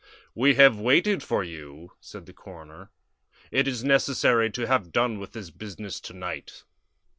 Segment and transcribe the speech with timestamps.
[0.33, 2.89] "We have waited for you," said the coroner.
[3.51, 6.63] "It is necessary to have done with this business to night."